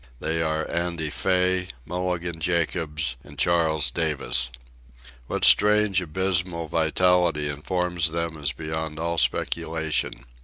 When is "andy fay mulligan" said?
0.73-2.39